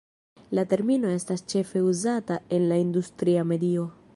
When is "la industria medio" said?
2.73-3.87